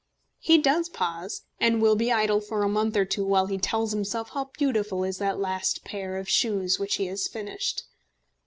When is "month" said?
2.67-2.97